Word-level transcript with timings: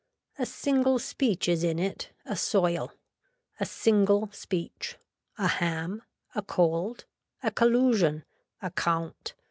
A 0.39 0.47
single 0.47 0.97
speech 0.97 1.47
is 1.47 1.63
in 1.63 1.77
it, 1.77 2.09
a 2.25 2.35
soil. 2.35 2.91
A 3.59 3.67
single 3.67 4.31
speech. 4.31 4.97
A 5.37 5.45
ham. 5.45 6.01
A 6.33 6.41
cold. 6.41 7.05
A 7.43 7.51
collusion. 7.51 8.25
A 8.63 8.71
count. 8.71 9.35